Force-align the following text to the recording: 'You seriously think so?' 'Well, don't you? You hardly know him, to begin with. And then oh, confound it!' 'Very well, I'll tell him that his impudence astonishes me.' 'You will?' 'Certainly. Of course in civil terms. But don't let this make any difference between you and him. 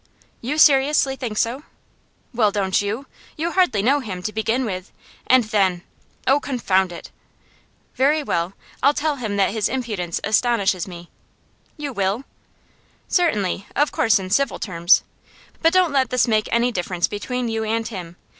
'You 0.41 0.57
seriously 0.57 1.15
think 1.15 1.37
so?' 1.37 1.61
'Well, 2.33 2.51
don't 2.51 2.81
you? 2.81 3.05
You 3.37 3.51
hardly 3.51 3.83
know 3.83 3.99
him, 3.99 4.23
to 4.23 4.33
begin 4.33 4.65
with. 4.65 4.91
And 5.27 5.43
then 5.43 5.83
oh, 6.25 6.39
confound 6.39 6.91
it!' 6.91 7.11
'Very 7.93 8.23
well, 8.23 8.53
I'll 8.81 8.95
tell 8.95 9.17
him 9.17 9.35
that 9.37 9.51
his 9.51 9.69
impudence 9.69 10.19
astonishes 10.23 10.87
me.' 10.87 11.11
'You 11.77 11.93
will?' 11.93 12.23
'Certainly. 13.07 13.67
Of 13.75 13.91
course 13.91 14.17
in 14.17 14.31
civil 14.31 14.57
terms. 14.57 15.03
But 15.61 15.71
don't 15.71 15.93
let 15.93 16.09
this 16.09 16.27
make 16.27 16.49
any 16.51 16.71
difference 16.71 17.07
between 17.07 17.47
you 17.47 17.63
and 17.63 17.87
him. 17.87 18.15